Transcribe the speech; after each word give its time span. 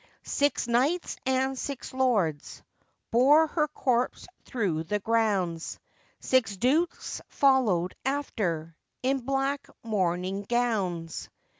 Six 0.23 0.67
knights 0.67 1.15
and 1.27 1.55
six 1.55 1.93
lords 1.93 2.63
Bore 3.11 3.45
her 3.45 3.67
corpse 3.67 4.25
through 4.45 4.85
the 4.85 4.97
grounds; 4.99 5.77
Six 6.19 6.57
dukes 6.57 7.21
followed 7.29 7.93
after, 8.03 8.75
In 9.03 9.19
black 9.19 9.67
mourning 9.83 10.43
gownds. 10.49 11.29